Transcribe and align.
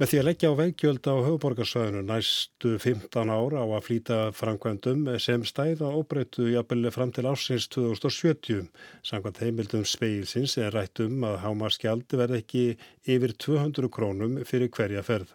Með 0.00 0.08
því 0.08 0.18
að 0.18 0.24
leggja 0.24 0.48
á 0.48 0.54
veggjöld 0.56 1.06
á 1.12 1.14
höfuborgarsvæðinu 1.26 2.00
næstu 2.08 2.70
15 2.80 3.28
ára 3.28 3.60
á 3.60 3.66
að 3.68 3.82
flýta 3.84 4.20
framkvæmdum 4.32 5.02
sem 5.20 5.42
stæða 5.44 5.90
óbreyttu 5.92 6.46
jafnvelið 6.54 6.94
fram 6.94 7.10
til 7.12 7.26
ásins 7.28 7.66
2070. 7.68 8.70
Samkvæmt 9.04 9.42
heimildum 9.44 9.84
speilsins 9.84 10.56
er 10.56 10.72
rætt 10.72 11.02
um 11.04 11.26
að 11.28 11.36
hámarskjaldi 11.42 12.16
verð 12.16 12.38
ekki 12.38 12.62
yfir 13.04 13.34
200 13.44 13.92
krónum 13.92 14.40
fyrir 14.48 14.72
hverja 14.72 15.04
ferð. 15.04 15.34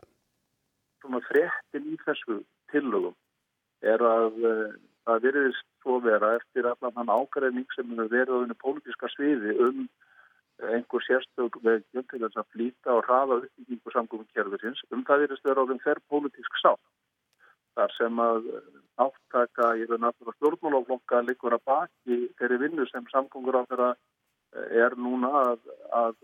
Svona 1.05 1.21
fréttin 1.29 1.85
í 1.93 2.01
þessu 2.01 2.41
tillögum 2.73 3.13
er 3.85 4.01
að 4.01 4.41
það 5.05 5.25
veriðist 5.27 5.65
svo 5.85 5.99
vera 6.01 6.39
eftir 6.39 6.65
allan 6.71 6.97
hann 6.97 7.13
ágræning 7.13 7.69
sem 7.77 7.93
hefur 7.93 8.09
verið 8.17 8.33
á 8.33 8.37
þennu 8.41 8.57
pólitíska 8.65 9.13
sviði 9.13 9.59
um 9.61 9.85
einhver 10.63 11.03
sérstök 11.03 11.57
vegjum 11.63 12.05
til 12.09 12.21
þess 12.23 12.39
að 12.39 12.51
flýta 12.53 12.95
og 12.95 13.05
hraða 13.07 13.39
uppbyggingu 13.41 13.93
samgóðum 13.93 14.29
kjörðurins. 14.33 14.83
Um 14.91 15.03
það 15.07 15.25
verðist 15.25 15.47
vera 15.47 15.65
á 15.65 15.69
þeim 15.69 15.81
fer 15.83 16.01
pólitísk 16.09 16.59
sátt. 16.61 16.83
Þar 17.75 17.95
sem 17.97 18.21
að 18.23 18.51
áttaka 19.03 19.73
í 19.75 19.87
raun 19.89 20.07
aftur 20.07 20.31
á 20.31 20.37
stjórnmálaflokka 20.37 21.23
likur 21.27 21.57
að 21.57 21.65
baki 21.67 22.19
þeirri 22.39 22.61
vinnu 22.61 22.85
sem 22.87 23.07
samgóngur 23.11 23.59
á 23.59 23.67
þeirra 23.67 23.89
er 24.71 24.95
núna 24.95 25.31
að, 25.41 25.65
að 25.91 26.15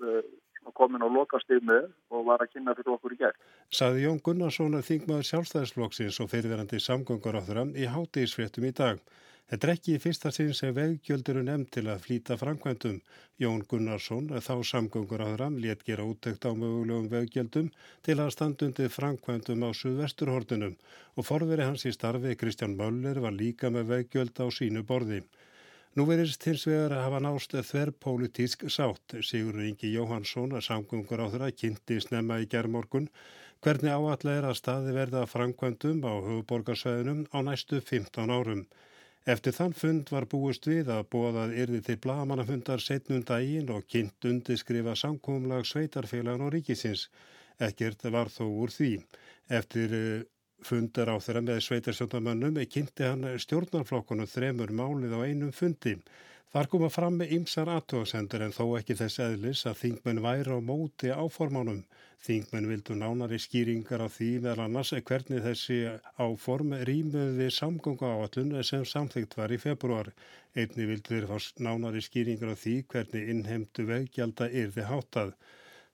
komin 0.78 1.04
á 1.04 1.10
lokastími 1.12 1.80
og 2.14 2.26
var 2.30 2.44
að 2.44 2.54
kynna 2.54 2.76
fyrir 2.78 2.94
okkur 2.96 3.16
í 3.16 3.20
gerð. 3.20 3.40
Saði 3.74 4.06
Jón 4.06 4.22
Gunnarsson 4.24 4.78
að 4.78 4.88
þingmaður 4.88 5.28
sjálfstæðisflokksins 5.30 6.20
og 6.24 6.30
fyrirverandi 6.32 6.80
samgöngur 6.80 7.36
á 7.36 7.42
þeirra 7.44 7.66
í 7.76 7.90
hátíðisfréttum 7.92 8.70
í 8.70 8.74
dag. 8.78 9.02
Þetta 9.52 9.68
er 9.68 9.72
ekki 9.74 9.96
í 9.98 10.00
fyrsta 10.00 10.30
sinn 10.32 10.54
sem 10.56 10.70
veggjöld 10.72 11.30
eru 11.32 11.42
nefnd 11.44 11.68
til 11.76 11.82
að 11.92 12.04
flýta 12.06 12.38
framkvæmdum. 12.40 13.02
Jón 13.44 13.64
Gunnarsson, 13.68 14.30
þá 14.40 14.54
samgöngur 14.70 15.20
á 15.20 15.28
þeirra, 15.28 15.48
létt 15.64 15.82
gera 15.84 16.06
úttekt 16.08 16.46
á 16.48 16.56
mögulegum 16.56 17.10
veggjöldum 17.12 17.66
til 18.08 18.16
að 18.24 18.30
standundi 18.38 18.86
framkvæmdum 18.88 19.66
á 19.68 19.70
suðvesturhortinum 19.76 20.78
og 21.18 21.28
forveri 21.28 21.66
hans 21.68 21.84
í 21.84 21.92
starfi 21.92 22.38
Kristján 22.40 22.78
Möller 22.80 23.20
var 23.26 23.36
líka 23.36 23.68
með 23.76 23.90
veggjöld 23.90 24.40
á 24.40 24.48
sínu 24.56 24.86
borði. 24.88 25.20
Nú 26.00 26.06
verist 26.08 26.48
hins 26.48 26.64
vegar 26.70 26.96
að 26.96 27.04
hafa 27.10 27.20
nást 27.26 27.56
þverrpolítísk 27.72 28.64
sátt. 28.72 29.18
Sigur 29.20 29.60
Ingi 29.60 29.92
Jóhansson, 29.92 30.56
samgöngur 30.64 31.20
á 31.20 31.28
þeirra, 31.28 31.50
kynnti 31.52 31.98
snemma 32.00 32.40
í 32.40 32.48
gerðmorgun 32.48 33.10
hvernig 33.60 33.92
áallega 33.92 34.38
er 34.38 34.48
að 34.54 34.56
staði 34.62 34.96
verða 34.96 35.26
framkvæmdum 35.28 36.00
á 36.08 36.14
höfuborgarsvæðinum 36.30 37.26
á 37.36 37.38
næstu 37.52 37.82
15 37.84 38.32
árum. 38.32 38.64
Eftir 39.30 39.54
þann 39.54 39.74
fund 39.78 40.10
var 40.10 40.26
búist 40.26 40.66
við 40.66 40.88
að 40.90 41.04
bóðað 41.14 41.52
yrði 41.64 41.82
til 41.86 41.96
blagamannafundar 42.02 42.82
setnum 42.82 43.22
daginn 43.22 43.70
og 43.70 43.86
kynnt 43.86 44.26
undirskrifa 44.26 44.96
samkómlag 44.98 45.68
sveitarfélagan 45.70 46.48
og 46.48 46.54
ríkisins. 46.56 47.04
Ekkert 47.62 48.02
var 48.10 48.34
þó 48.34 48.48
úr 48.50 48.74
því. 48.74 48.96
Eftir 49.60 49.94
fundar 50.66 51.14
á 51.14 51.16
þeirra 51.22 51.44
með 51.46 51.62
sveitarstjórnarmönnum 51.68 52.58
kynnti 52.66 53.06
hann 53.06 53.28
stjórnarflokkunum 53.46 54.30
þremur 54.30 54.74
málið 54.74 55.14
á 55.14 55.20
einum 55.22 55.54
fundi. 55.54 56.00
Þar 56.52 56.68
koma 56.68 56.88
fram 56.92 57.14
með 57.16 57.30
ymsar 57.38 57.70
aðtóðsendur 57.72 58.42
en 58.44 58.52
þó 58.52 58.64
ekki 58.76 58.96
þess 59.00 59.22
eðlis 59.24 59.62
að 59.70 59.78
þingmenn 59.82 60.18
væri 60.26 60.52
á 60.52 60.60
móti 60.60 61.12
áformánum. 61.16 61.78
Þingmenn 62.26 62.68
vildu 62.68 62.98
nánari 63.00 63.38
skýringar 63.40 64.04
á 64.04 64.12
því 64.12 64.28
meðal 64.44 64.66
annars 64.66 64.92
hvernig 64.92 65.46
þessi 65.46 65.78
áform 66.20 66.76
rýmuði 66.90 67.38
við 67.38 67.54
samgöngu 67.56 68.10
áallun 68.10 68.52
sem 68.68 68.84
samþygt 68.84 69.38
var 69.40 69.56
í 69.56 69.62
februar. 69.64 70.12
Einni 70.52 70.90
vildu 70.90 71.16
þeir 71.16 71.30
fá 71.32 71.48
nánari 71.70 72.04
skýringar 72.04 72.52
á 72.52 72.62
því 72.66 72.76
hvernig 72.92 73.32
innheimtu 73.32 73.88
veggjalda 73.88 74.50
yrði 74.52 74.90
hátað. 74.92 75.32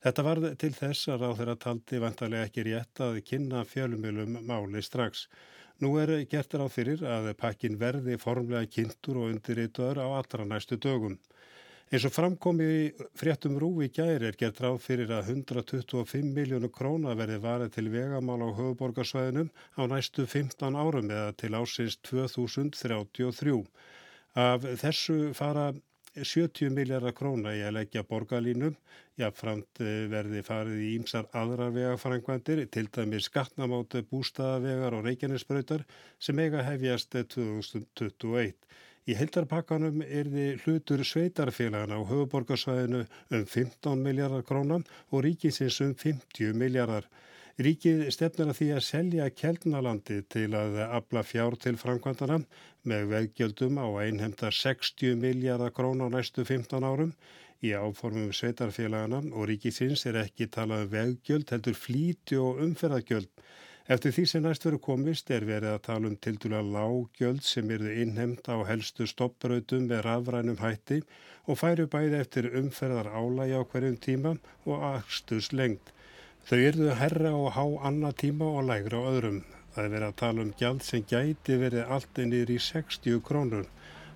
Þetta 0.08 0.26
var 0.26 0.42
til 0.64 0.72
þess 0.74 1.14
að 1.14 1.22
ráð 1.22 1.38
þeirra 1.44 1.58
taldi 1.68 2.02
vantarlega 2.02 2.50
ekki 2.50 2.66
rétt 2.66 3.04
að 3.06 3.22
kynna 3.30 3.62
fjölumilum 3.76 4.42
máli 4.50 4.82
strax. 4.82 5.28
Nú 5.78 5.92
er 6.02 6.10
gert 6.26 6.56
ráð 6.58 6.72
fyrir 6.74 7.02
að 7.06 7.28
pakkin 7.38 7.76
verði 7.78 8.16
formlega 8.18 8.66
kynntur 8.74 9.20
og 9.22 9.34
undirrituður 9.34 10.00
á 10.02 10.08
allra 10.10 10.46
næstu 10.50 10.78
dögum. 10.82 11.20
Eins 11.88 12.04
og 12.04 12.16
framkomi 12.16 12.70
fréttum 13.16 13.60
rúi 13.62 13.92
gæri 13.94 14.28
er 14.28 14.40
gert 14.40 14.58
ráð 14.64 14.80
fyrir 14.84 15.14
að 15.14 15.30
125 15.36 16.34
miljónu 16.36 16.72
króna 16.74 17.14
verði 17.16 17.38
varið 17.46 17.76
til 17.78 17.86
vegamál 17.94 18.42
á 18.44 18.50
höfuborgarsvæðinum 18.58 19.54
á 19.78 19.82
næstu 19.94 20.26
15 20.26 20.76
árum 20.82 21.14
eða 21.14 21.38
til 21.38 21.54
ásins 21.56 22.00
2033. 22.10 23.62
Af 24.36 24.66
þessu 24.82 25.20
fara 25.38 25.70
70 26.24 26.74
miljardar 26.74 27.14
króna 27.18 27.54
í 27.56 27.62
að 27.66 27.76
leggja 27.78 28.04
borgarlínum, 28.08 28.76
jáfnframt 29.22 29.82
verði 30.12 30.44
farið 30.46 30.84
í 30.86 30.90
ímsar 30.98 31.28
aðrar 31.38 31.74
vegafrangvandir, 31.76 32.64
til 32.74 32.88
dæmi 32.94 33.22
skattnamáta 33.22 34.02
bústaðavegar 34.10 34.98
og 34.98 35.06
reikjarnisbröytar 35.10 35.86
sem 36.20 36.40
eiga 36.42 36.66
hefjast 36.66 37.18
2021. 37.36 38.56
Í 39.08 39.16
heldarpakkanum 39.16 40.02
er 40.04 40.28
þið 40.28 40.66
hlutur 40.66 41.02
sveitarfélagana 41.08 41.96
á 41.96 42.10
höfuborgarsvæðinu 42.10 43.06
um 43.06 43.46
15 43.48 44.02
miljardar 44.04 44.44
krónan 44.44 44.84
og 45.12 45.24
ríkisins 45.24 45.80
um 45.86 45.94
50 45.96 46.58
miljardar. 46.60 47.08
Ríkið 47.58 48.04
stefnir 48.14 48.52
að 48.52 48.58
því 48.60 48.66
að 48.76 48.84
selja 48.86 49.28
Kjeldnalandi 49.34 50.20
til 50.30 50.52
að 50.54 50.76
afla 50.84 51.24
fjár 51.26 51.56
til 51.58 51.72
framkvæmdana 51.82 52.36
með 52.86 53.08
veggjöldum 53.10 53.80
á 53.82 53.88
einhemta 54.04 54.52
60 54.54 55.18
miljardar 55.18 55.74
krón 55.74 56.04
á 56.06 56.08
næstu 56.14 56.46
15 56.46 56.86
árum. 56.86 57.16
Í 57.66 57.74
áformum 57.74 58.30
sveitarfélagana 58.30 59.24
og 59.34 59.50
ríkisins 59.50 60.06
er 60.06 60.22
ekki 60.22 60.46
talað 60.54 60.86
um 60.86 60.94
veggjöld 60.94 61.56
heldur 61.56 61.80
flíti 61.82 62.38
og 62.38 62.62
umferðagjöld. 62.68 63.34
Eftir 63.90 64.14
því 64.14 64.28
sem 64.30 64.46
næst 64.46 64.70
verið 64.70 64.86
komist 64.92 65.34
er 65.34 65.50
verið 65.50 65.74
að 65.74 65.84
tala 65.90 66.14
um 66.14 66.22
tildula 66.22 66.62
lágjöld 66.62 67.42
sem 67.42 67.74
eru 67.74 67.90
innhemta 68.04 68.54
á 68.54 68.70
helstu 68.70 69.10
stopprautum 69.10 69.90
með 69.90 70.06
rafrænum 70.12 70.62
hætti 70.62 71.02
og 71.50 71.64
færu 71.66 71.90
bæði 71.90 72.22
eftir 72.22 72.54
umferðar 72.62 73.10
álægi 73.18 73.58
á 73.58 73.66
hverjum 73.66 74.02
tíma 74.10 74.38
og 74.70 74.92
aðstus 74.94 75.56
lengt. 75.58 75.97
Þau 76.48 76.60
erðu 76.64 76.94
herra 76.96 77.34
og 77.36 77.50
há 77.58 77.64
annað 77.90 78.14
tíma 78.22 78.46
og 78.56 78.70
lægra 78.70 79.02
á 79.04 79.10
öðrum. 79.10 79.42
Það 79.76 79.82
er 79.84 79.90
verið 79.92 80.06
að 80.08 80.14
tala 80.22 80.44
um 80.46 80.54
gjald 80.62 80.86
sem 80.88 81.02
gæti 81.04 81.58
verið 81.60 81.92
allt 81.92 82.22
innir 82.24 82.54
í 82.54 82.56
60 82.64 83.20
krónur. 83.28 83.66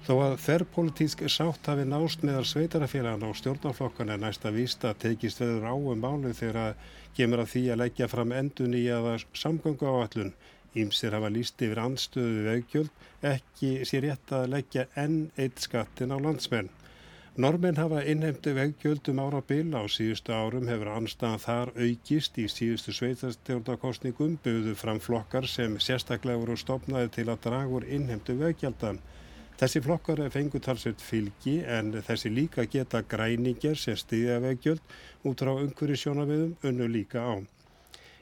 Þó 0.05 0.13
að 0.29 0.37
þerrpolitísk 0.45 1.25
sátt 1.27 1.67
hafi 1.67 1.83
nást 1.91 2.23
meðal 2.23 2.45
sveitarafélagana 2.47 3.27
og 3.27 3.35
stjórnarflokkana 3.35 4.15
er 4.15 4.23
næsta 4.23 4.53
vísta 4.55 4.93
tekist 5.03 5.43
veður 5.43 5.67
á 5.67 5.75
um 5.75 5.99
málu 6.07 6.31
þegar 6.31 6.61
að 6.63 6.87
kemur 7.19 7.43
að 7.43 7.51
því 7.51 7.67
að 7.67 7.81
leggja 7.83 8.11
fram 8.15 8.31
endun 8.39 8.79
í 8.79 8.87
aða 8.95 9.17
samgöngu 9.43 9.91
áallun. 9.91 10.31
Ímsir 10.71 11.11
hafa 11.11 11.35
líst 11.35 11.59
yfir 11.59 11.83
anstöðu 11.83 12.45
veggjöld, 12.47 12.95
ekki 13.27 13.81
sér 13.83 14.07
rétt 14.07 14.37
að 14.39 14.53
leggja 14.55 14.87
enn 14.95 15.25
eitt 15.35 15.59
skattin 15.67 16.15
á 16.15 16.17
landsmenn. 16.23 16.71
Normin 17.37 17.77
hafa 17.79 18.01
innheimtu 18.03 18.51
veggjöldum 18.51 19.19
ára 19.23 19.39
bil 19.47 19.71
á 19.71 19.87
síðustu 19.87 20.33
árum 20.35 20.67
hefur 20.67 20.89
anstæðan 20.91 21.39
þar 21.39 21.69
aukist 21.79 22.35
í 22.35 22.47
síðustu 22.51 22.91
sveitarstjórnarkostningum 22.97 24.33
buðu 24.43 24.73
fram 24.75 24.99
flokkar 24.99 25.47
sem 25.47 25.77
sérstaklega 25.79 26.41
voru 26.41 26.57
stopnaði 26.59 27.13
til 27.15 27.25
að 27.31 27.39
draga 27.45 27.71
úr 27.77 27.87
innheimtu 27.87 28.35
veggjaldan. 28.35 28.99
Þessi 29.63 29.83
flokkar 29.85 30.25
er 30.25 30.35
fengutalsveit 30.35 30.99
fylgi 30.99 31.55
en 31.63 31.95
þessi 32.03 32.33
líka 32.35 32.67
geta 32.67 32.99
græningar 33.07 33.79
sem 33.79 33.95
stiðja 33.95 34.41
veggjöld 34.43 34.83
út 35.23 35.47
á 35.47 35.55
umhverju 35.55 36.03
sjónaviðum 36.03 36.53
unnu 36.67 36.91
líka 36.91 37.23
á. 37.23 37.39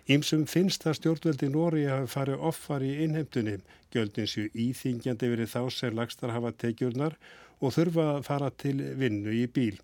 Ímsum 0.10 0.46
finnst 0.50 0.86
að 0.86 1.00
stjórnveldi 1.02 1.50
Nóri 1.50 1.90
hafi 1.90 2.14
farið 2.14 2.46
offar 2.50 2.86
í 2.86 2.96
innheimtunni, 3.04 3.60
gjöldin 3.94 4.30
séu 4.30 4.50
íþingjandi 4.54 5.34
verið 5.34 5.54
þá 5.54 5.62
sem 5.74 5.98
lagstar 5.98 6.34
hafa 6.34 6.54
tekjurnar 6.54 7.18
og 7.18 7.49
þurfa 7.68 8.06
að 8.16 8.26
fara 8.30 8.50
til 8.64 8.78
vinnu 8.96 9.36
í 9.36 9.46
bíl. 9.52 9.76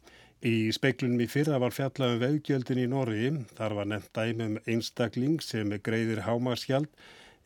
Í 0.46 0.72
speiklunum 0.76 1.24
í 1.24 1.28
fyrra 1.28 1.60
var 1.60 1.76
fjallað 1.76 2.16
um 2.16 2.22
veggjöldin 2.22 2.80
í 2.80 2.88
Nóri, 2.88 3.30
þar 3.58 3.76
var 3.80 3.88
nefnt 3.92 4.12
dæmum 4.16 4.58
einstakling 4.64 5.42
sem 5.44 5.72
greiðir 5.84 6.24
hámaskjald 6.28 6.88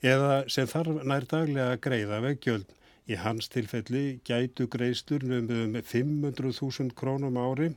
eða 0.05 0.43
sem 0.51 0.67
þarf 0.67 1.03
nær 1.07 1.25
daglega 1.29 1.75
að 1.75 1.81
greiða 1.85 2.19
veggjöld. 2.25 2.65
Í 3.09 3.17
hans 3.17 3.49
tilfelli 3.49 4.19
gætu 4.27 4.67
greiðstur 4.69 5.23
um 5.25 5.77
500.000 5.81 6.93
krónum 6.93 7.39
ári, 7.41 7.71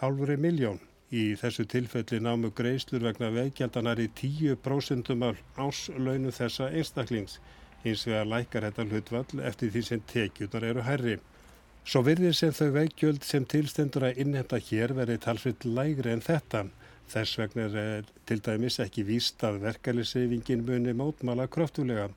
halvri 0.00 0.36
miljón. 0.40 0.80
Í 1.12 1.34
þessu 1.40 1.64
tilfelli 1.68 2.20
námu 2.20 2.50
greiðslur 2.56 3.04
vegna 3.04 3.28
veggjaldanar 3.32 4.00
í 4.00 4.08
10% 4.20 5.12
af 5.24 5.42
áslaunu 5.56 6.32
þessa 6.38 6.68
einstaklings. 6.70 7.38
Hins 7.84 8.06
vegar 8.08 8.28
lækar 8.28 8.68
þetta 8.68 8.86
hlutvall 8.88 9.44
eftir 9.50 9.72
því 9.72 9.82
sem 9.90 10.06
tekjurnar 10.12 10.66
eru 10.70 10.84
herri. 10.84 11.18
Svo 11.88 12.02
virðir 12.04 12.34
sem 12.36 12.50
þau 12.52 12.66
veikjöld 12.74 13.22
sem 13.24 13.46
tilstendur 13.48 14.04
að 14.04 14.18
innhemta 14.20 14.58
hér 14.60 14.92
verið 14.92 15.22
talsvitt 15.24 15.62
lægri 15.64 16.10
en 16.12 16.20
þetta. 16.20 16.66
Þess 17.08 17.38
vegna 17.40 17.64
er 17.82 18.10
til 18.28 18.42
dæmis 18.44 18.76
ekki 18.84 19.06
víst 19.08 19.40
að 19.48 19.62
verkefniseyfingin 19.62 20.66
muni 20.68 20.92
mótmala 20.92 21.46
kröftulega. 21.48 22.10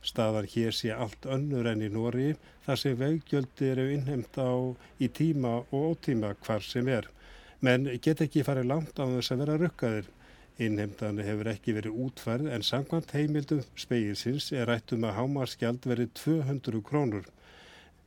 Staðar 0.00 0.48
hér 0.54 0.72
sé 0.72 0.94
allt 0.96 1.28
önnur 1.28 1.68
enn 1.68 1.84
í 1.84 1.92
Nóri 1.92 2.30
þar 2.64 2.80
sem 2.80 2.96
veikjöldi 2.96 3.68
eru 3.74 3.86
innhemta 3.98 4.48
á 4.48 4.56
í 4.96 5.12
tíma 5.20 5.58
og 5.60 5.90
ótíma 5.92 6.32
hvar 6.46 6.64
sem 6.64 6.88
er. 6.88 7.12
Menn 7.60 7.84
get 8.00 8.24
ekki 8.24 8.48
farið 8.48 8.72
langt 8.72 8.96
á 8.96 9.04
þess 9.04 9.36
að 9.36 9.44
vera 9.44 9.60
rukkaðir. 9.60 10.12
Innheimtan 10.56 11.20
hefur 11.20 11.52
ekki 11.52 11.76
verið 11.76 12.00
útfærð 12.06 12.48
en 12.56 12.64
sangkvæmt 12.64 13.12
heimildum 13.12 13.60
speilsins 13.76 14.54
er 14.56 14.72
rættum 14.72 15.04
að 15.04 15.18
hámarskjald 15.20 15.84
verið 15.92 16.16
200 16.24 16.88
krónur. 16.88 17.28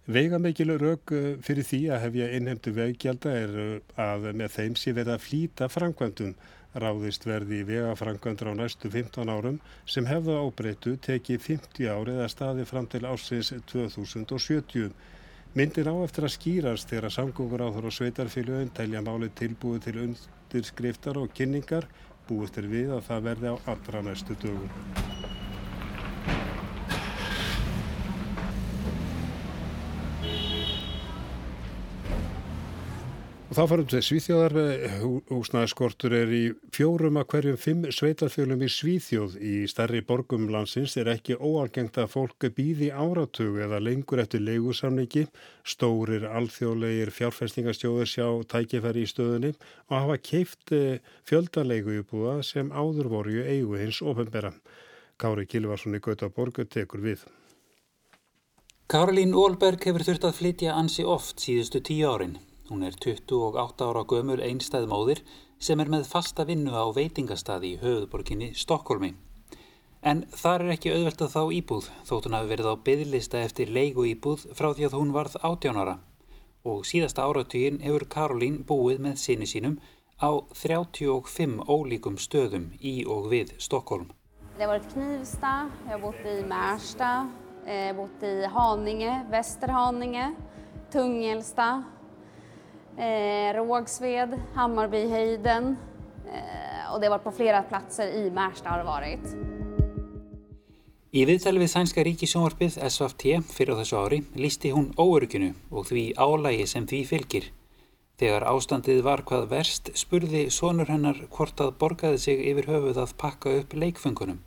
Veigamikil 0.09 0.73
rauk 0.81 1.11
eh, 1.13 1.35
fyrir 1.45 1.67
því 1.67 1.81
að 1.93 2.01
hefja 2.07 2.31
innheimtu 2.33 2.71
veggjalda 2.73 3.35
er 3.37 3.51
að 4.01 4.31
með 4.33 4.55
þeim 4.55 4.75
sé 4.79 4.95
verið 4.97 5.13
að 5.13 5.23
flýta 5.27 5.69
framkvæmdum. 5.69 6.33
Ráðist 6.81 7.25
verði 7.27 7.59
í 7.61 7.65
vegaframkvæmdur 7.67 8.49
á 8.49 8.53
næstu 8.55 8.89
15 8.89 9.29
árum 9.29 9.57
sem 9.85 10.07
hefða 10.07 10.39
ábreytu 10.39 10.95
tekið 11.03 11.41
50 11.43 11.89
árið 11.91 12.21
að 12.23 12.31
staði 12.31 12.65
fram 12.65 12.87
til 12.87 13.03
ársins 13.05 13.51
2070. 13.69 14.93
Myndir 15.53 15.91
á 15.91 15.95
eftir 15.99 16.25
að 16.25 16.35
skýrast 16.37 16.89
þegar 16.89 17.11
samgóngur 17.11 17.65
áþur 17.67 17.89
og 17.91 17.97
sveitarfélögum 17.97 18.71
telja 18.71 19.03
máli 19.03 19.29
tilbúið 19.35 19.83
til 19.89 19.97
undirskriftar 20.07 21.19
og 21.19 21.35
kynningar 21.35 21.91
búist 22.31 22.57
er 22.57 22.71
við 22.71 22.95
að 22.95 23.05
það 23.11 23.29
verði 23.29 23.53
á 23.53 23.55
allra 23.75 24.05
næstu 24.07 24.39
dögum. 24.39 25.40
Og 33.51 33.57
þá 33.57 33.65
farum 33.67 33.87
við 33.91 34.03
Svíþjóðar, 34.07 34.53
húsnæðiskortur 35.27 36.13
er 36.15 36.29
í 36.31 36.43
fjórum 36.71 37.17
að 37.19 37.25
hverjum 37.33 37.57
fimm 37.59 37.81
sveitarfjölum 37.91 38.61
í 38.63 38.69
Svíþjóð. 38.71 39.33
Í 39.43 39.55
starri 39.67 39.99
borgum 40.07 40.45
landsins 40.53 40.93
er 40.95 41.09
ekki 41.11 41.35
óalgengt 41.35 41.97
að 41.99 42.13
fólk 42.13 42.45
býði 42.55 42.93
áratug 42.95 43.57
eða 43.65 43.81
lengur 43.83 44.21
eftir 44.23 44.39
leigusamningi. 44.45 45.25
Stórir 45.67 46.23
alþjóðlegir 46.29 47.11
fjárfestingastjóður 47.11 48.07
sjá 48.07 48.27
tækifæri 48.53 49.03
í 49.03 49.09
stöðunni 49.11 49.51
og 49.89 49.95
hafa 49.97 50.15
keift 50.29 50.71
eh, 50.71 51.01
fjöldanleigu 51.27 51.97
íbúða 51.97 52.37
sem 52.47 52.69
áður 52.71 53.09
voru 53.11 53.33
í 53.35 53.43
eigu 53.57 53.75
hins 53.81 53.99
ofenbera. 53.99 54.53
Kári 55.19 55.43
Kilvarsson 55.43 55.97
í 55.97 55.99
Gautaborgu 55.99 56.63
tekur 56.71 57.03
við. 57.03 57.27
Karolín 58.87 59.35
Ólberg 59.35 59.83
hefur 59.83 60.07
þurft 60.07 60.29
að 60.29 60.39
flytja 60.39 60.77
ansi 60.79 61.03
oft 61.03 61.43
síðustu 61.43 61.83
tíu 61.83 62.07
árin. 62.15 62.39
Hún 62.71 62.85
er 62.87 62.95
28 62.95 63.83
ára 63.83 64.05
gömul 64.07 64.39
einstæð 64.39 64.85
móðir 64.87 65.19
sem 65.59 65.81
er 65.83 65.89
með 65.91 66.05
fasta 66.07 66.45
vinnu 66.47 66.71
á 66.71 66.87
veitingastadi 66.95 67.73
í 67.73 67.79
höfuðborginni 67.81 68.53
Stokkólmi. 68.55 69.09
En 70.01 70.21
þar 70.31 70.63
er 70.63 70.71
ekki 70.77 70.93
auðvelt 70.93 71.25
að 71.25 71.33
þá 71.33 71.41
íbúð 71.57 71.89
þótt 72.07 72.29
hún 72.29 72.37
hafi 72.37 72.49
verið 72.53 72.69
á 72.71 72.75
byggðlista 72.87 73.43
eftir 73.43 73.75
leigu 73.75 74.07
íbúð 74.13 74.47
frá 74.55 74.71
því 74.71 74.87
að 74.87 74.97
hún 75.01 75.11
varð 75.17 75.35
18 75.43 75.81
ára. 75.83 75.97
Og 76.63 76.87
síðasta 76.87 77.27
áratugin 77.27 77.83
hefur 77.83 78.07
Karolín 78.15 78.61
búið 78.63 79.03
með 79.03 79.19
sinni 79.19 79.51
sínum 79.51 79.77
á 80.23 80.31
35 80.63 81.67
ólíkum 81.67 82.15
stöðum 82.23 82.71
í 82.79 83.01
og 83.03 83.27
við 83.35 83.51
Stokkólm. 83.59 84.13
Det 84.55 84.63
har 84.63 84.77
varit 84.77 84.91
Knivsta, 84.95 85.55
jag 85.89 85.97
har 85.97 86.05
bott 86.07 86.23
i 86.23 86.41
Märsta, 86.47 87.15
har 87.67 87.95
bott 87.99 88.23
i 88.23 88.37
Haninge, 88.55 89.25
Västerhaninge, 89.27 90.29
Tungelsta, 90.93 91.81
eh, 92.97 93.53
Rågsved, 93.55 94.39
Hammarbyhöjden 94.53 95.77
eh, 96.25 96.93
och 96.93 96.99
det 96.99 97.05
har 97.05 97.11
varit 97.11 97.23
på 97.23 97.31
flera 97.31 97.63
platser 97.63 98.07
i 98.07 98.31
Märsta 98.31 98.69
har 98.69 98.77
det 98.77 98.83
varit. 98.83 99.35
Í 101.11 101.25
viðtali 101.27 101.59
við 101.59 101.73
Sænska 101.73 102.03
ríkisjónvarpið 102.07 102.77
SFT 102.87 103.25
fyrir 103.51 103.75
þessu 103.81 103.97
ári 103.99 104.21
lísti 104.39 104.69
hún 104.71 104.93
óörginu 104.95 105.49
og 105.67 105.89
því 105.89 106.13
álægi 106.15 106.67
sem 106.71 106.85
því 106.87 107.01
fylgir. 107.09 107.49
Þegar 108.15 108.45
ástandið 108.47 109.01
var 109.03 109.25
hvað 109.27 109.49
verst 109.51 109.91
spurði 109.99 110.45
sonur 110.55 110.87
hennar 110.87 111.19
hvort 111.35 111.59
að 111.59 111.73
borgaði 111.81 112.21
sig 112.23 112.45
yfir 112.53 112.69
höfuð 112.71 113.01
að 113.03 113.15
pakka 113.19 113.57
upp 113.59 113.75
leikfengunum. 113.75 114.39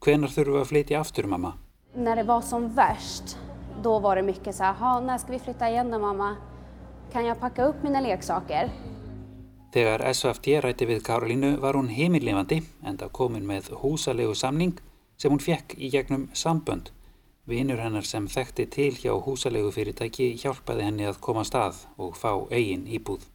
Hvenar 0.00 0.32
þurfum 0.32 0.56
við 0.56 0.62
að 0.62 0.70
flytja 0.72 1.00
aftur 1.00 1.28
mamma? 1.28 1.52
När 1.94 2.16
det 2.16 2.24
var 2.24 2.40
som 2.40 2.68
värst, 2.68 3.36
då 3.82 3.98
var 3.98 4.16
det 4.16 4.22
mycket 4.22 4.54
så 4.54 4.64
här, 4.64 5.00
när 5.00 5.18
ska 5.18 5.32
vi 5.32 5.38
flytta 5.38 5.70
igen 5.70 5.90
då 5.90 5.98
mamma? 5.98 6.36
Kan 7.12 7.24
ég 7.26 7.38
pakka 7.42 7.64
upp 7.66 7.82
mína 7.82 7.98
leiksaker? 8.04 8.68
Þegar 9.74 10.04
SFT 10.12 10.60
rætti 10.62 10.86
við 10.86 11.00
Karolínu 11.02 11.56
var 11.62 11.74
hún 11.74 11.90
heimillifandi 11.90 12.60
enda 12.86 13.08
komin 13.10 13.48
með 13.48 13.72
húsalegu 13.82 14.36
samning 14.38 14.78
sem 15.18 15.34
hún 15.34 15.42
fekk 15.42 15.74
í 15.74 15.90
gegnum 15.90 16.28
sambönd. 16.38 16.92
Vinur 17.50 17.82
hennar 17.82 18.06
sem 18.06 18.28
þekkti 18.30 18.68
til 18.76 18.94
hjá 18.94 19.10
húsalegu 19.26 19.72
fyrirtæki 19.74 20.30
hjálpaði 20.38 20.86
henni 20.86 21.10
að 21.10 21.18
koma 21.26 21.42
stað 21.42 21.82
og 21.98 22.14
fá 22.14 22.30
eigin 22.46 22.86
íbúð. 22.86 23.26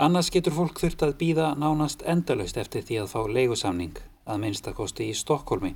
Annars 0.00 0.32
getur 0.32 0.56
fólk 0.56 0.80
þurft 0.80 1.04
að 1.04 1.16
býða 1.20 1.52
nánast 1.60 2.06
endalust 2.08 2.56
eftir 2.56 2.88
því 2.88 3.02
að 3.02 3.12
fá 3.12 3.20
leigusamning 3.36 4.00
að 4.24 4.44
minnstakosti 4.46 5.10
í 5.12 5.16
Stokkólmi. 5.16 5.74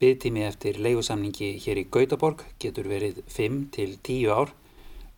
Byðtími 0.00 0.44
eftir 0.44 0.76
leigusamningi 0.76 1.54
hér 1.64 1.80
í 1.80 1.88
Gautaborg 1.88 2.44
getur 2.60 2.92
verið 2.92 3.22
5 3.28 3.62
til 3.76 3.94
10 3.96 4.34
ár 4.36 4.58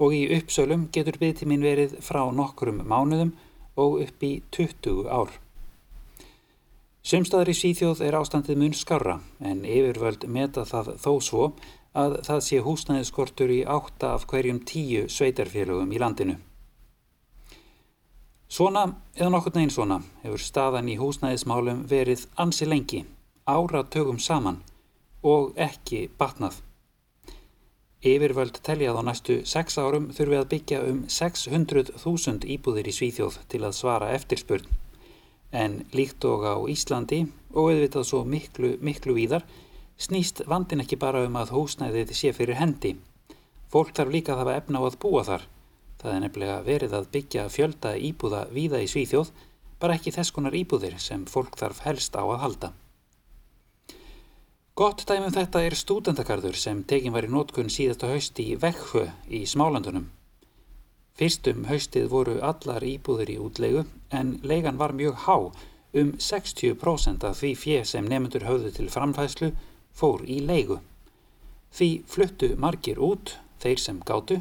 og 0.02 0.14
í 0.16 0.24
uppsölum 0.34 0.88
getur 0.94 1.20
byggtímin 1.20 1.62
verið 1.62 1.96
frá 2.02 2.24
nokkrum 2.34 2.82
mánuðum 2.82 3.32
og 3.78 4.00
upp 4.02 4.26
í 4.26 4.32
20 4.50 5.06
ár. 5.06 5.30
Sumstaðar 7.02 7.50
í 7.50 7.56
Svíþjóð 7.58 8.02
er 8.06 8.14
ástandið 8.18 8.60
mun 8.60 8.74
skarra 8.78 9.16
en 9.42 9.64
yfirvöld 9.66 10.26
meta 10.30 10.62
það 10.66 10.92
þó 11.02 11.12
svo 11.18 11.46
að 11.98 12.20
það 12.26 12.44
sé 12.46 12.60
húsnæðiskortur 12.62 13.50
í 13.52 13.60
átta 13.68 14.14
af 14.16 14.26
hverjum 14.30 14.62
tíu 14.66 15.08
sveitarfélögum 15.10 15.90
í 15.92 16.00
landinu. 16.02 16.36
Svona 18.52 18.84
eða 19.16 19.30
nokkur 19.32 19.56
neginn 19.56 19.72
svona 19.72 19.98
hefur 20.22 20.44
staðan 20.44 20.90
í 20.92 20.98
húsnæðismálum 21.00 21.86
verið 21.88 22.26
ansi 22.36 22.68
lengi, 22.68 23.02
áratögum 23.48 24.20
saman 24.20 24.60
og 25.22 25.56
ekki 25.56 26.06
batnað. 26.18 26.60
Yfirvöld 28.02 28.56
teljað 28.66 28.96
á 28.98 29.02
næstu 29.06 29.34
6 29.46 29.76
árum 29.78 30.08
þurfi 30.10 30.38
að 30.40 30.48
byggja 30.50 30.78
um 30.90 31.04
600.000 31.06 32.48
íbúðir 32.50 32.88
í 32.90 32.94
Svíþjóð 32.96 33.36
til 33.52 33.60
að 33.62 33.76
svara 33.78 34.08
eftirspurn. 34.16 34.66
En 35.54 35.84
líkt 35.94 36.26
og 36.26 36.42
á 36.42 36.58
Íslandi 36.66 37.20
og 37.54 37.70
auðvitað 37.70 38.08
svo 38.08 38.24
miklu, 38.26 38.72
miklu 38.82 39.14
víðar 39.14 39.46
snýst 40.02 40.42
vandin 40.50 40.82
ekki 40.82 40.98
bara 40.98 41.22
um 41.28 41.38
að 41.38 41.54
húsnæðið 41.54 42.10
sé 42.18 42.34
fyrir 42.34 42.58
hendi. 42.58 42.96
Fólk 43.70 43.94
þarf 43.94 44.10
líka 44.10 44.34
að 44.34 44.42
hafa 44.42 44.58
efna 44.58 44.82
á 44.82 44.90
að 44.90 44.98
búa 45.06 45.22
þar. 45.30 45.46
Það 46.02 46.16
er 46.16 46.22
nefnilega 46.26 46.60
verið 46.66 46.98
að 46.98 47.10
byggja 47.14 47.48
fjölda 47.54 47.94
íbúða 48.10 48.46
víða 48.50 48.82
í 48.82 48.90
Svíþjóð, 48.90 49.30
bara 49.78 49.94
ekki 49.94 50.10
þess 50.10 50.34
konar 50.34 50.58
íbúðir 50.58 50.98
sem 50.98 51.22
fólk 51.30 51.54
þarf 51.54 51.86
helst 51.86 52.18
á 52.18 52.26
að 52.26 52.40
halda. 52.42 52.74
Gott 54.72 55.02
dæmum 55.04 55.34
þetta 55.34 55.60
er 55.66 55.74
stúdendakarður 55.76 56.56
sem 56.56 56.78
tekin 56.88 57.12
var 57.12 57.26
í 57.26 57.28
nótkunn 57.28 57.68
síðasta 57.68 58.08
hausti 58.08 58.46
í 58.48 58.56
Vekkhö 58.56 59.02
í 59.28 59.42
Smálandunum. 59.44 60.06
Fyrstum 61.12 61.66
haustið 61.68 62.06
voru 62.08 62.38
allar 62.40 62.86
íbúður 62.88 63.34
í 63.34 63.36
útlegu 63.36 63.82
en 64.16 64.30
leigan 64.40 64.78
var 64.80 64.94
mjög 64.96 65.18
há, 65.26 65.36
um 66.00 66.14
60% 66.16 67.26
af 67.28 67.42
því 67.42 67.50
fjö 67.64 67.82
sem 67.90 68.08
nefndur 68.08 68.46
höfðu 68.48 68.72
til 68.78 68.88
framfæslu 68.94 69.50
fór 69.92 70.24
í 70.24 70.38
leigu. 70.40 70.78
Því 71.76 71.90
fluttu 72.08 72.54
margir 72.56 72.96
út, 72.96 73.36
þeir 73.60 73.84
sem 73.84 74.00
gáttu, 74.00 74.40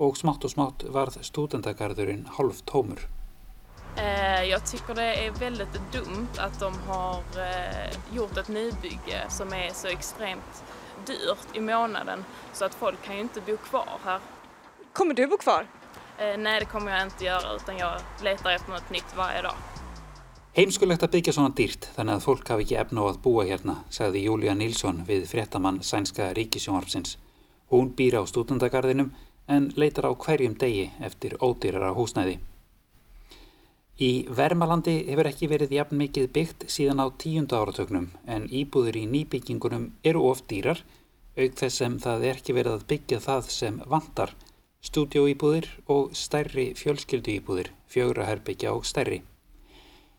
og 0.00 0.16
smátt 0.16 0.48
og 0.48 0.56
smátt 0.56 0.88
varð 0.88 1.20
stúdendakarðurinn 1.20 2.24
halv 2.38 2.64
tómur. 2.64 3.04
Eh, 3.96 4.44
jag 4.44 4.66
tycker 4.66 4.94
det 4.94 5.26
är 5.26 5.30
väldigt 5.30 5.92
dumt 5.92 6.28
att 6.38 6.60
de 6.60 6.72
har 6.88 7.16
eh, 7.36 8.14
gjort 8.14 8.36
ett 8.36 8.48
nybygge 8.48 9.24
som 9.28 9.52
är 9.52 9.70
så 9.72 9.88
extremt 9.88 10.64
dyrt 11.06 11.46
i 11.56 11.60
månaden 11.60 12.24
så 12.52 12.64
att 12.64 12.74
folk 12.74 13.02
kan 13.02 13.14
ju 13.14 13.20
inte 13.20 13.40
bo 13.40 13.56
kvar 13.56 13.98
här. 14.04 14.20
Kommer 14.92 15.14
du 15.14 15.26
bo 15.26 15.36
kvar? 15.36 15.66
Eh, 16.18 16.38
nej, 16.38 16.60
det 16.60 16.66
kommer 16.66 16.92
jag 16.92 17.02
inte 17.02 17.24
göra 17.24 17.56
utan 17.56 17.78
jag 17.78 18.00
letar 18.22 18.50
efter 18.50 18.70
något 18.70 18.90
nytt 18.90 19.16
varje 19.16 19.42
dag. 19.42 19.54
Heimskulegt 20.56 21.02
að 21.04 21.10
byggja 21.12 21.32
svona 21.36 21.52
dýrt 21.52 21.84
þannig 21.92 22.16
að 22.16 22.22
fólk 22.24 22.48
hafi 22.48 22.64
ekki 22.64 22.76
efna 22.80 23.02
á 23.04 23.12
að 23.12 23.18
búa 23.26 23.42
hérna, 23.44 23.74
sagði 23.92 24.22
Júlia 24.24 24.54
Nilsson 24.56 25.02
við 25.04 25.26
fréttamann 25.28 25.82
sænska 25.84 26.30
ríkisjónvarpsins. 26.32 27.18
Hún 27.68 27.90
býr 27.98 28.16
á 28.16 28.22
stúdendagarðinum 28.24 29.10
en 29.52 29.68
leitar 29.76 30.08
á 30.08 30.16
hverjum 30.16 30.56
degi 30.56 30.86
eftir 31.04 31.36
ódýrara 31.44 31.92
húsnæði. 31.92 32.38
Í 33.96 34.26
Vermalandi 34.28 34.98
hefur 35.06 35.30
ekki 35.30 35.46
verið 35.48 35.70
jafn 35.72 35.96
mikið 35.96 36.26
byggt 36.36 36.64
síðan 36.68 37.00
á 37.00 37.06
tíunda 37.16 37.62
áratögnum 37.62 38.10
en 38.28 38.44
íbúður 38.52 38.98
í 39.00 39.06
nýbyggingunum 39.08 39.86
eru 40.04 40.24
oft 40.28 40.44
dýrar 40.50 40.82
auk 41.36 41.56
þess 41.56 41.80
sem 41.80 41.96
það 42.00 42.26
er 42.28 42.36
ekki 42.36 42.56
verið 42.56 42.76
að 42.76 42.84
byggja 42.90 43.20
það 43.24 43.48
sem 43.54 43.80
vantar, 43.88 44.34
stúdjóýbúðir 44.84 45.68
og 45.92 46.12
stærri 46.16 46.66
fjölskylduýbúðir, 46.76 47.72
fjögraherbyggja 47.92 48.76
og 48.76 48.84
stærri. 48.88 49.22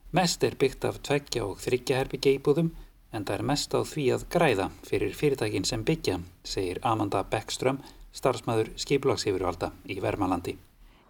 Mest 0.09 0.43
er 0.43 0.57
byggt 0.57 0.85
af 0.89 1.01
tveggja 1.05 1.45
og 1.45 1.61
þryggjaherbyggja 1.61 2.37
íbúðum 2.39 2.71
en 3.13 3.25
það 3.25 3.35
er 3.37 3.47
mest 3.51 3.77
á 3.77 3.81
því 3.85 4.07
að 4.15 4.29
græða 4.33 4.71
fyrir 4.89 5.13
fyrirtækin 5.17 5.69
sem 5.69 5.85
byggja, 5.85 6.17
segir 6.41 6.81
Amanda 6.81 7.21
Beckström, 7.29 7.83
starfsmæður 8.13 8.73
skiplagsifurvalda 8.73 9.73
í 9.85 10.01
Vermalandi. 10.01 10.57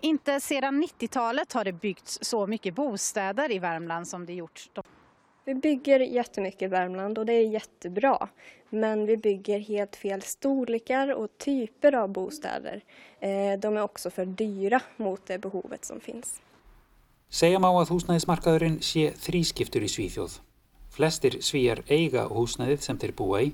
Inte 0.01 0.39
sedan 0.39 0.83
90-talet 0.83 1.53
har 1.53 1.63
det 1.63 1.73
byggts 1.73 2.19
så 2.21 2.47
mycket 2.47 2.75
bostäder 2.75 3.51
i 3.51 3.59
Värmland 3.59 4.07
som 4.07 4.25
det 4.25 4.33
gjorts. 4.33 4.69
Vi 5.45 5.55
bygger 5.55 5.99
jättemycket 5.99 6.61
i 6.61 6.67
Värmland 6.67 7.17
och 7.17 7.25
det 7.25 7.33
är 7.33 7.47
jättebra. 7.47 8.29
Men 8.69 9.05
vi 9.05 9.17
bygger 9.17 9.59
helt 9.59 9.95
fel 9.95 10.21
storlekar 10.21 11.13
och 11.13 11.37
typer 11.37 11.95
av 11.95 12.09
bostäder. 12.09 12.83
Eh, 13.19 13.59
de 13.59 13.77
är 13.77 13.81
också 13.81 14.09
för 14.09 14.25
dyra 14.25 14.81
mot 14.97 15.25
det 15.25 15.37
behovet 15.37 15.85
som 15.85 15.99
finns. 15.99 16.41
Segja 17.29 17.59
má 17.59 17.67
að 17.75 17.89
húsnæðismarkaðurinn 17.91 18.77
sé 18.79 19.09
þrískiptur 19.19 19.83
í 19.83 19.89
Svíþjóð. 19.91 20.37
Flestir 20.95 21.41
svíjar 21.43 21.81
eiga 21.91 22.23
húsnæðið 22.31 22.85
sem 22.85 22.99
þeir 22.99 23.13
búa 23.19 23.41
í 23.43 23.49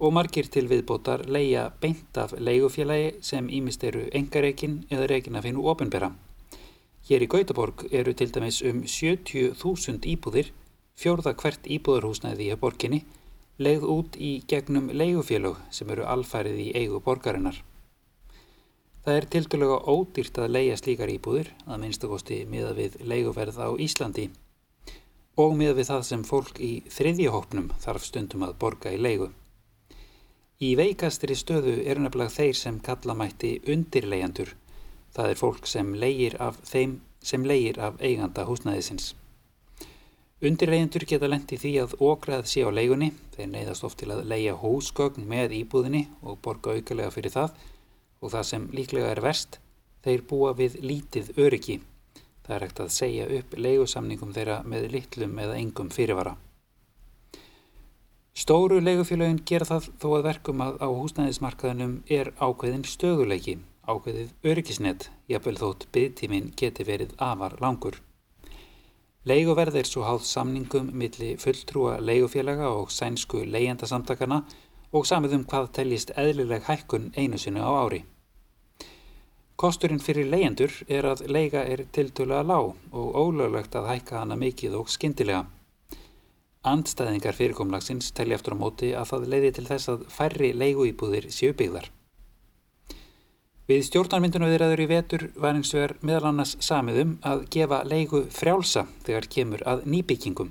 og 0.00 0.14
margir 0.16 0.48
til 0.48 0.64
viðbótar 0.70 1.26
leia 1.28 1.66
beint 1.80 2.16
af 2.16 2.32
leigufélagi 2.32 3.12
sem 3.20 3.48
ímist 3.52 3.84
eru 3.84 4.06
engareikin 4.16 4.80
eða 4.88 5.08
reikin 5.12 5.36
af 5.36 5.44
hennu 5.44 5.66
ofinbera. 5.68 6.10
Hér 7.08 7.24
í 7.26 7.28
Gautaborg 7.28 7.84
eru 7.92 8.14
til 8.16 8.32
dæmis 8.32 8.62
um 8.64 8.82
70.000 8.84 10.08
íbúðir, 10.14 10.52
fjórða 10.96 11.34
hvert 11.36 11.68
íbúðarhúsnæði 11.68 12.48
í 12.48 12.58
borginni, 12.60 13.00
leigð 13.60 13.84
út 13.92 14.16
í 14.16 14.32
gegnum 14.48 14.88
leigufélög 14.88 15.60
sem 15.70 15.90
eru 15.92 16.06
alfærið 16.08 16.60
í 16.64 16.68
eigu 16.80 17.00
borgarinnar. 17.04 17.60
Það 19.04 19.16
er 19.16 19.26
tildulega 19.32 19.80
ódýrt 19.88 20.38
að 20.38 20.54
leia 20.56 20.76
slíkar 20.76 21.12
íbúðir, 21.12 21.52
að 21.66 21.82
minnstakosti 21.84 22.44
miða 22.48 22.72
við 22.76 23.00
leiguverð 23.04 23.60
á 23.60 23.68
Íslandi 23.76 24.30
og 25.40 25.54
miða 25.56 25.76
við 25.78 25.88
það 25.88 26.02
sem 26.08 26.24
fólk 26.26 26.58
í 26.60 26.72
þriðjahópnum 26.92 27.70
þarf 27.80 28.04
stundum 28.04 28.44
að 28.44 28.58
borga 28.60 28.92
í 28.92 28.98
leigu. 29.00 29.30
Í 30.60 30.74
veikastri 30.76 31.32
stöðu 31.40 31.78
eru 31.88 32.02
nefnilega 32.04 32.34
þeir 32.34 32.56
sem 32.58 32.78
kalla 32.84 33.14
mætti 33.16 33.54
undirleijandur, 33.72 34.50
það 35.16 35.30
er 35.32 35.38
fólk 35.40 35.68
sem 35.70 35.94
leigir 35.96 36.34
af 36.36 36.58
þeim 36.68 36.98
sem 37.24 37.46
leigir 37.48 37.80
af 37.80 37.96
eiganda 38.04 38.44
húsnæðisins. 38.44 39.14
Undirleijandur 40.44 41.06
geta 41.08 41.30
lendi 41.32 41.56
því 41.62 41.72
að 41.80 41.94
ógrað 42.04 42.44
sé 42.52 42.66
á 42.68 42.68
leigunni, 42.76 43.08
þeir 43.32 43.48
neyðast 43.54 43.88
oft 43.88 43.98
til 44.02 44.10
að 44.12 44.26
leia 44.28 44.52
húsgögn 44.60 45.24
með 45.32 45.56
íbúðinni 45.62 46.04
og 46.20 46.36
borga 46.44 46.76
aukulega 46.76 47.16
fyrir 47.16 47.34
það 47.38 47.56
og 48.20 48.36
það 48.36 48.46
sem 48.50 48.68
líklega 48.76 49.14
er 49.14 49.24
verst, 49.24 49.56
þeir 50.04 50.26
búa 50.28 50.52
við 50.60 50.76
lítið 50.84 51.32
öryggi. 51.40 51.80
Það 52.44 52.56
er 52.58 52.68
ekkert 52.68 52.84
að 52.84 52.94
segja 53.00 53.32
upp 53.40 53.56
leigusamningum 53.56 54.36
þeirra 54.36 54.60
með 54.68 54.90
litlum 54.92 55.40
eða 55.40 55.56
engum 55.64 55.88
fyrirvara. 55.88 56.36
Stóru 58.40 58.78
leigufélagin 58.80 59.42
gera 59.44 59.66
það 59.68 59.86
þó 60.00 60.04
að 60.16 60.22
verkum 60.24 60.60
að 60.64 60.76
á 60.80 60.88
húsnæðismarkaðinum 60.88 61.90
er 62.16 62.30
ákveðin 62.40 62.86
stöðuleiki, 62.88 63.58
ákveðið 63.84 64.30
öryggisnett, 64.48 65.10
jafnvel 65.28 65.58
þótt 65.60 65.84
byggtímin 65.92 66.46
geti 66.56 66.86
verið 66.88 67.12
afar 67.26 67.58
langur. 67.60 67.98
Leiguverð 69.28 69.76
er 69.82 69.90
svo 69.90 70.06
háð 70.08 70.24
samningum 70.30 70.88
milli 71.02 71.34
fulltrúa 71.42 71.98
leigufélaga 72.00 72.72
og 72.78 72.88
sænsku 72.96 73.42
leyendasamtakana 73.44 74.40
og 74.96 75.04
samið 75.12 75.36
um 75.36 75.46
hvað 75.52 75.70
teljist 75.76 76.16
eðlileg 76.16 76.64
hækkun 76.70 77.12
einu 77.20 77.36
sinu 77.36 77.60
á 77.60 77.76
ári. 77.84 78.06
Kosturinn 79.60 80.00
fyrir 80.00 80.32
leyendur 80.32 80.72
er 80.88 81.12
að 81.12 81.26
leiga 81.28 81.68
er 81.68 81.84
tiltölu 81.92 82.40
að 82.40 82.52
lág 82.54 82.72
og 82.96 83.16
ólöglegt 83.20 83.76
að 83.76 83.92
hækka 83.92 84.22
hana 84.24 84.40
mikið 84.48 84.80
og 84.80 84.88
skindilega. 84.88 85.44
Andstæðingar 86.60 87.32
fyrirkomlagsins 87.32 88.10
telli 88.12 88.34
eftir 88.36 88.52
á 88.52 88.60
móti 88.60 88.90
að 88.92 89.06
það 89.08 89.22
leiði 89.32 89.50
til 89.56 89.62
þess 89.70 89.88
að 89.88 90.02
færri 90.12 90.50
leiguýbúðir 90.52 91.30
séu 91.32 91.54
byggðar. 91.56 91.86
Við 93.70 93.84
stjórnarmyndunauðiraður 93.86 94.82
í 94.82 94.86
vetur 94.90 95.22
var 95.40 95.56
eins 95.56 95.70
og 95.72 95.84
er 95.86 95.94
meðal 96.04 96.32
annars 96.32 96.56
samiðum 96.60 97.14
að 97.24 97.44
gefa 97.54 97.78
leigu 97.88 98.24
frjálsa 98.34 98.82
þegar 99.06 99.28
kemur 99.32 99.62
að 99.72 99.86
nýbyggingum. 99.94 100.50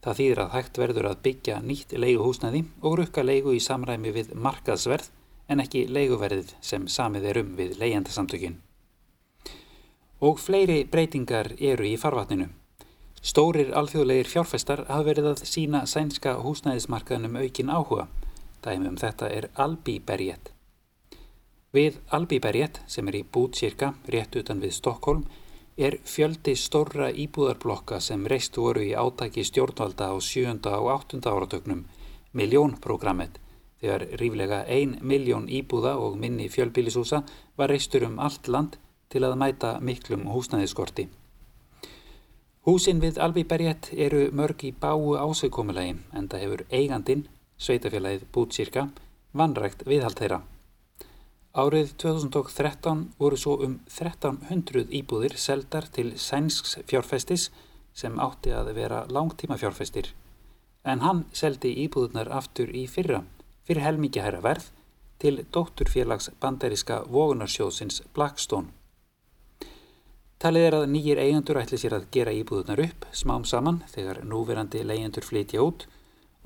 Það 0.00 0.20
þýðir 0.20 0.40
að 0.44 0.54
hægt 0.54 0.80
verður 0.80 1.08
að 1.10 1.20
byggja 1.26 1.58
nýtt 1.68 1.92
leiguhúsnaði 2.00 2.62
og 2.80 2.96
rukka 3.00 3.24
leigu 3.26 3.52
í 3.52 3.60
samræmi 3.60 4.14
við 4.14 4.30
markaðsverð 4.46 5.10
en 5.50 5.64
ekki 5.66 5.84
leiguverðið 5.90 6.54
sem 6.64 6.86
samið 6.88 7.28
er 7.32 7.42
um 7.42 7.52
við 7.58 7.76
leyendasamtökin. 7.82 8.56
Og 10.24 10.40
fleiri 10.40 10.84
breytingar 10.88 11.52
eru 11.58 11.90
í 11.90 11.98
farvatninu. 12.00 12.48
Stórir 13.20 13.74
alþjóðlegir 13.76 14.28
fjárfestar 14.32 14.80
hafa 14.88 15.04
verið 15.04 15.26
að 15.34 15.40
sína 15.44 15.82
sænska 15.84 16.38
húsnæðismarkaðnum 16.40 17.34
aukin 17.36 17.68
áhuga. 17.68 18.06
Dæmi 18.64 18.88
um 18.88 18.96
þetta 18.96 19.28
er 19.28 19.46
Albi 19.60 19.98
Berget. 20.00 20.48
Við 21.76 21.98
Albi 22.16 22.38
Berget, 22.40 22.80
sem 22.88 23.12
er 23.12 23.18
í 23.20 23.22
Bútsirka, 23.22 23.92
rétt 24.08 24.40
utan 24.40 24.64
við 24.64 24.72
Stokkólm, 24.78 25.26
er 25.76 25.98
fjöldi 26.08 26.56
stórra 26.56 27.10
íbúðarblokka 27.12 28.00
sem 28.00 28.24
reist 28.24 28.56
voru 28.56 28.86
í 28.88 28.96
átaki 28.96 29.44
stjórnvalda 29.44 30.08
á 30.08 30.16
7. 30.16 30.56
og 30.72 30.90
8. 30.96 31.20
áratögnum, 31.20 31.84
miljónprogrammet, 32.32 33.36
þegar 33.84 34.08
ríflega 34.16 34.64
1 34.64 35.00
miljón 35.04 35.48
íbúða 35.48 35.98
og 36.00 36.16
minni 36.16 36.48
fjölbílisúsa 36.48 37.26
var 37.56 37.68
reistur 37.68 38.08
um 38.08 38.18
allt 38.18 38.48
land 38.48 38.80
til 39.12 39.28
að 39.28 39.36
mæta 39.36 39.76
miklum 39.84 40.24
húsnæðiskorti. 40.32 41.10
Húsin 42.70 43.00
við 43.02 43.16
Alvíberget 43.18 43.88
eru 43.98 44.28
mörg 44.30 44.60
í 44.62 44.68
báu 44.70 45.16
ásaukomulegi 45.18 45.96
en 46.14 46.28
það 46.30 46.42
hefur 46.44 46.60
eigandin, 46.70 47.24
sveitafélagið 47.58 48.28
Bútsirka, 48.30 48.84
vanrægt 49.34 49.82
viðhald 49.90 50.20
þeirra. 50.20 50.38
Árið 51.50 51.90
2013 51.98 53.02
voru 53.18 53.40
svo 53.42 53.56
um 53.66 53.74
1300 53.90 54.86
íbúðir 55.00 55.34
seldar 55.34 55.90
til 55.90 56.12
sænsks 56.14 56.78
fjárfestis 56.86 57.48
sem 57.90 58.22
átti 58.22 58.54
að 58.54 58.70
vera 58.78 59.02
langtíma 59.10 59.58
fjárfestir. 59.58 60.12
En 60.86 61.02
hann 61.02 61.24
seldi 61.34 61.74
íbúðunar 61.88 62.30
aftur 62.38 62.70
í 62.70 62.86
fyrra, 62.86 63.24
fyrir 63.66 63.88
helmikið 63.88 64.28
hæra 64.28 64.44
verð, 64.46 64.70
til 65.18 65.42
dótturfélags 65.50 66.30
banderiska 66.38 67.02
vogunarsjóðsins 67.10 68.04
Blackstone. 68.14 68.70
Talið 70.40 70.62
er 70.64 70.74
að 70.78 70.86
nýjir 70.88 71.18
eigendur 71.20 71.58
ætli 71.60 71.76
sér 71.76 71.98
að 71.98 72.06
gera 72.16 72.32
íbúðunar 72.32 72.80
upp 72.80 73.02
smám 73.12 73.42
saman 73.44 73.82
þegar 73.92 74.22
núverandi 74.24 74.80
leyendur 74.88 75.26
flytja 75.28 75.60
út 75.60 75.84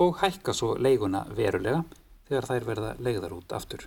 og 0.02 0.16
hækka 0.18 0.50
svo 0.50 0.72
leiguna 0.74 1.20
verulega 1.30 1.84
þegar 2.26 2.48
þær 2.48 2.66
verða 2.72 2.90
leigðar 2.98 3.36
út 3.36 3.54
aftur. 3.54 3.86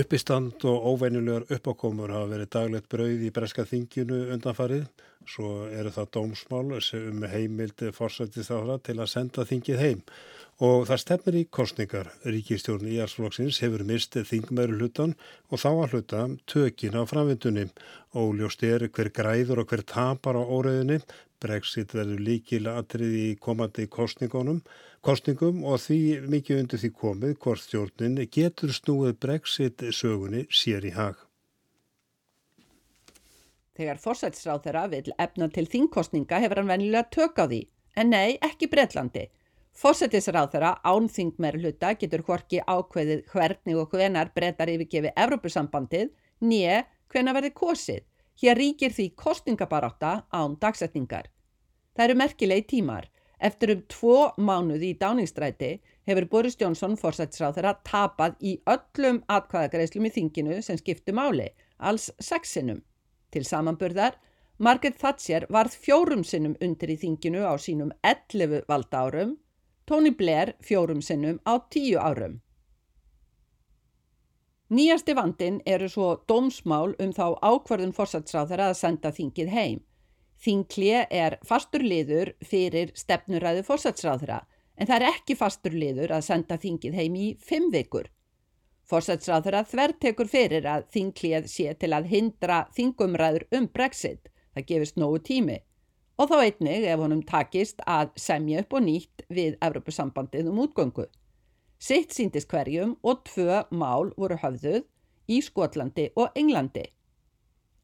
Uppistand 0.00 0.64
og 0.70 0.88
óvenjulegar 0.94 1.44
uppákomur 1.58 2.16
hafa 2.16 2.32
verið 2.32 2.52
daglegt 2.56 2.88
brauð 2.88 3.28
í 3.28 3.30
breska 3.36 3.68
þinginu 3.68 4.30
undanfarið. 4.32 4.88
Svo 5.28 5.66
eru 5.68 5.92
það 5.92 6.12
dómsmál 6.16 6.78
um 6.78 7.24
heimildi 7.28 7.92
forsættistáðra 7.92 8.80
til 8.80 8.96
að 8.96 9.12
senda 9.12 9.44
þingið 9.44 9.84
heim. 9.84 10.00
Og 10.60 10.82
það 10.90 10.98
stefnir 11.00 11.36
í 11.40 11.46
kostningar. 11.48 12.10
Ríkistjórn 12.28 12.84
í 12.84 12.98
Íarsflokksins 12.98 13.62
hefur 13.64 13.80
mistið 13.88 14.26
þingmæru 14.28 14.76
hlutan 14.76 15.14
og 15.48 15.62
þá 15.62 15.70
að 15.70 15.94
hluta 15.94 16.24
tökin 16.52 16.98
á 17.00 17.02
framvindunni. 17.08 17.70
Óljóst 18.12 18.66
er 18.68 18.84
hver 18.92 19.08
græður 19.16 19.62
og 19.62 19.72
hver 19.72 19.86
tapar 19.88 20.36
á 20.36 20.44
óreðinni. 20.44 21.00
Brexit 21.40 21.94
verður 21.96 22.20
líkil 22.20 22.68
atrið 22.68 23.16
í 23.16 23.30
komandi 23.40 23.88
kostningum 23.88 24.60
og 25.64 25.80
því 25.80 25.98
mikið 26.28 26.62
undir 26.66 26.84
því 26.84 26.92
komið 27.00 27.34
hvort 27.40 27.64
stjórnin 27.64 28.20
getur 28.28 28.76
snúið 28.76 29.16
brexit 29.16 29.88
sögunni 29.96 30.44
sér 30.52 30.84
í 30.84 30.92
hag. 30.92 31.16
Þegar 33.80 34.00
fórsætsráð 34.02 34.64
þeirra 34.66 34.86
vil 34.92 35.14
efna 35.16 35.48
til 35.48 35.64
þingkostninga 35.72 36.44
hefur 36.44 36.60
hann 36.60 36.68
venilega 36.68 37.08
tök 37.08 37.40
á 37.40 37.48
því, 37.48 37.64
en 37.96 38.12
nei, 38.12 38.36
ekki 38.44 38.68
Breitlandi. 38.68 39.30
Fórsætisráð 39.80 40.50
þeirra 40.52 40.70
án 40.84 41.06
þingmer 41.08 41.56
hluta 41.56 41.94
getur 42.00 42.24
hvorki 42.26 42.58
ákveðið 42.60 43.22
hvernig 43.32 43.78
og 43.80 43.94
hvenar 43.94 44.32
breytar 44.34 44.68
yfirgefi 44.68 45.12
Evrópusambandið, 45.16 46.10
nýje 46.44 46.82
hvena 47.12 47.32
verði 47.36 47.52
kosið. 47.56 48.02
Hér 48.40 48.58
ríkir 48.60 48.92
því 48.92 49.06
kostningabaráta 49.16 50.12
án 50.32 50.58
dagsetningar. 50.60 51.30
Það 51.96 52.04
eru 52.04 52.18
merkilegi 52.20 52.66
tímar. 52.74 53.08
Eftir 53.40 53.72
um 53.72 53.82
tvo 53.88 54.16
mánuði 54.36 54.92
í 54.92 54.98
dáningsstræti 55.00 55.70
hefur 56.08 56.26
Boris 56.28 56.58
Johnson 56.60 56.96
fórsætsráð 57.00 57.56
þeirra 57.56 57.74
tapað 57.88 58.36
í 58.44 58.58
öllum 58.68 59.22
atkvæðagreislum 59.32 60.08
í 60.08 60.14
þinginu 60.16 60.60
sem 60.64 60.76
skiptu 60.80 61.14
máli, 61.16 61.48
alls 61.78 62.10
sexinum. 62.20 62.82
Til 63.32 63.46
samanburðar, 63.48 64.18
Margaret 64.58 64.98
Thatcher 65.00 65.46
varð 65.48 65.72
fjórum 65.72 66.24
sinnum 66.24 66.58
undir 66.60 66.92
í 66.92 66.98
þinginu 67.00 67.46
á 67.48 67.56
sínum 67.56 67.94
11 68.04 68.66
valda 68.68 69.06
árum, 69.06 69.38
Tony 69.90 70.12
Blair 70.14 70.52
fjórum 70.62 71.00
sinnum 71.02 71.40
á 71.42 71.58
10 71.74 71.98
árum. 71.98 72.36
Nýjasti 74.70 75.16
vandin 75.18 75.56
eru 75.66 75.88
svo 75.90 76.12
dómsmál 76.30 76.94
um 77.02 77.10
þá 77.16 77.24
ákvarðun 77.42 77.96
fórsætsráð 77.96 78.52
þeirra 78.52 78.68
að 78.70 78.78
senda 78.78 79.10
þingið 79.16 79.50
heim. 79.50 79.80
Þinglið 80.38 81.16
er 81.22 81.36
fastur 81.42 81.82
liður 81.82 82.30
fyrir 82.52 82.92
stefnuræðu 82.94 83.66
fórsatsráðra 83.66 84.38
en 84.78 84.86
það 84.86 84.96
er 85.00 85.06
ekki 85.08 85.36
fastur 85.42 85.74
liður 85.74 86.14
að 86.14 86.26
senda 86.28 86.60
þingið 86.62 86.94
heim 87.00 87.16
í 87.18 87.26
fimm 87.42 87.66
vikur. 87.74 88.06
Forsætsráþurra 88.90 89.64
þver 89.72 89.96
tekur 90.06 90.30
fyrir 90.30 90.70
að 90.70 90.86
þinglið 90.94 91.50
sé 91.50 91.74
til 91.82 91.90
að 91.98 92.08
hindra 92.14 92.60
þingumræður 92.78 93.48
um 93.58 93.66
brexit. 93.74 94.30
Það 94.54 94.66
gefist 94.70 95.02
nógu 95.02 95.18
tími. 95.26 95.58
Og 96.20 96.28
þá 96.28 96.36
einnig 96.44 96.84
ef 96.84 97.00
honum 97.00 97.22
takist 97.24 97.78
að 97.88 98.10
semja 98.20 98.60
upp 98.60 98.74
og 98.76 98.82
nýtt 98.84 99.22
við 99.32 99.54
Evropasambandið 99.64 100.50
um 100.50 100.58
útgöngu. 100.66 101.06
Sitt 101.80 102.12
síndist 102.12 102.50
hverjum 102.52 102.98
og 103.00 103.22
tvö 103.24 103.62
mál 103.72 104.10
voru 104.20 104.36
höfðuð 104.42 104.82
í 105.32 105.38
Skotlandi 105.40 106.10
og 106.20 106.36
Englandi. 106.36 106.82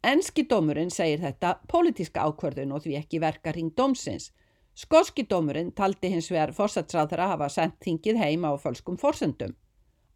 Enski 0.04 0.44
dómurinn 0.50 0.92
segir 0.92 1.22
þetta 1.24 1.54
pólitíska 1.70 2.26
ákvörðun 2.28 2.76
og 2.76 2.84
því 2.84 2.98
ekki 3.00 3.22
verka 3.24 3.54
ring 3.56 3.72
dómsins. 3.78 4.28
Skoski 4.76 5.24
dómurinn 5.24 5.72
taldi 5.72 6.12
hins 6.12 6.28
vegar 6.30 6.52
fórsatsráðara 6.52 7.30
hafa 7.32 7.48
sendt 7.48 7.80
þingið 7.86 8.20
heim 8.20 8.44
á 8.44 8.52
fölskum 8.60 9.00
fórsöndum. 9.00 9.56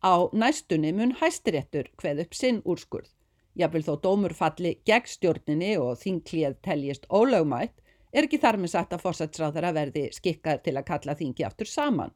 Á 0.04 0.28
næstunni 0.36 0.92
mun 0.92 1.16
hæstiréttur 1.16 1.88
hveð 1.96 2.26
upp 2.26 2.36
sinn 2.36 2.60
úrskurð. 2.68 3.08
Jáfnvel 3.56 3.86
þó 3.88 3.94
dómur 4.04 4.36
falli 4.36 4.76
gegn 4.84 5.08
stjórninni 5.08 5.72
og 5.80 5.96
þinglið 6.04 6.60
teljist 6.62 7.08
ólögmætt 7.08 7.79
er 8.12 8.26
ekki 8.26 8.40
þar 8.42 8.58
með 8.60 8.74
sagt 8.74 8.96
að 8.96 9.04
fórsatsráðara 9.04 9.74
verði 9.76 10.08
skikkar 10.14 10.62
til 10.64 10.76
að 10.76 10.88
kalla 10.88 11.16
þingi 11.18 11.46
aftur 11.46 11.70
saman. 11.70 12.14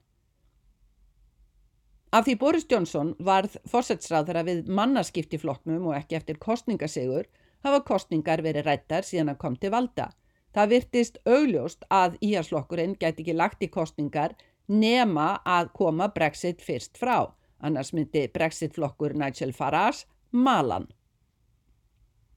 Af 2.14 2.28
því 2.28 2.34
Boris 2.38 2.66
Johnson 2.70 3.08
varð 3.26 3.56
fórsætsráðara 3.66 4.44
við 4.46 4.68
mannaskiptifloknum 4.70 5.88
og 5.90 5.96
ekki 5.96 6.14
eftir 6.20 6.36
kostningasegur 6.38 7.26
hafa 7.66 7.80
kostningar 7.88 8.42
verið 8.44 8.68
rættar 8.68 9.06
síðan 9.06 9.32
að 9.32 9.40
kom 9.42 9.56
til 9.58 9.72
valda. 9.74 10.12
Það 10.54 10.70
virtist 10.70 11.18
augljóst 11.26 11.82
að 11.90 12.14
íharsflokkurinn 12.22 12.94
gæti 13.00 13.24
ekki 13.24 13.34
lagt 13.34 13.66
í 13.66 13.70
kostningar 13.74 14.36
nema 14.70 15.40
að 15.42 15.72
koma 15.74 16.06
Brexit 16.14 16.62
fyrst 16.62 17.00
frá, 17.00 17.34
annars 17.58 17.90
myndi 17.96 18.28
Brexit-flokkur 18.30 19.16
Nigel 19.18 19.50
Farage 19.56 20.06
malan. 20.30 20.86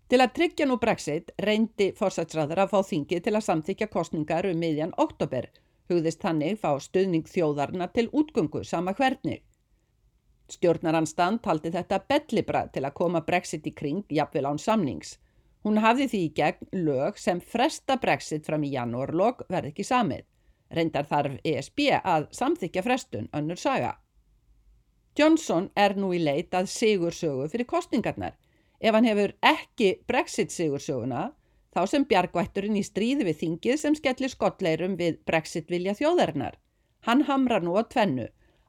Til 0.08 0.22
að 0.24 0.34
tryggja 0.38 0.66
nú 0.70 0.78
Brexit 0.80 1.34
reyndi 1.44 1.90
fórsætsráðara 1.96 2.64
að 2.64 2.74
fá 2.74 2.92
þingið 2.92 3.24
til 3.26 3.34
að 3.36 3.44
samþykja 3.44 3.88
kostningar 3.92 4.46
um 4.48 4.62
miðjan 4.64 4.94
oktober, 5.04 5.50
hugðist 5.92 6.22
þannig 6.24 6.62
fá 6.62 6.70
stuðning 6.80 7.28
þjóðarna 7.28 7.90
til 7.92 8.08
útgöngu 8.16 8.64
sama 8.64 8.94
hvernig. 8.96 9.42
Stjórnaranstand 10.48 11.44
taldi 11.44 11.74
þetta 11.76 12.00
bellibrað 12.08 12.72
til 12.78 12.86
að 12.88 12.96
koma 13.02 13.24
Brexit 13.28 13.68
í 13.68 13.76
kring 13.76 14.06
jafnvel 14.08 14.48
án 14.48 14.64
samnings. 14.64 15.18
Hún 15.68 15.82
hafði 15.84 16.08
því 16.08 16.24
í 16.24 16.34
gegn 16.40 16.72
lög 16.88 17.20
sem 17.20 17.44
fresta 17.44 18.00
Brexit 18.00 18.48
fram 18.48 18.64
í 18.64 18.72
janúarlog 18.72 19.44
verði 19.52 19.74
ekki 19.74 19.84
samið. 19.84 20.24
Reyndar 20.72 21.08
þarf 21.12 21.36
ESB 21.44 21.90
að 22.00 22.32
samþykja 22.32 22.84
frestun 22.88 23.28
önnur 23.36 23.60
saga. 23.60 23.98
Johnson 25.20 25.68
er 25.76 25.98
nú 26.00 26.14
í 26.16 26.24
leit 26.24 26.56
að 26.56 26.72
sigursögu 26.72 27.52
fyrir 27.52 27.68
kostningarnar. 27.68 28.38
Ef 28.80 28.94
hann 28.94 29.08
hefur 29.10 29.34
ekki 29.42 29.90
Brexit 30.08 30.54
sigursöguna, 30.54 31.32
þá 31.74 31.82
sem 31.90 32.06
bjargvætturinn 32.10 32.78
í 32.78 32.86
stríði 32.86 33.26
við 33.28 33.40
þingið 33.42 33.80
sem 33.82 33.96
skellir 33.98 34.34
skottleirum 34.34 34.98
við 35.00 35.20
Brexit 35.26 35.70
vilja 35.74 35.96
þjóðarinnar. 35.98 36.58
Hann 37.06 37.24
hamrar 37.30 37.66
nú 37.66 37.78
á 37.78 37.84
tvennu 37.90 38.28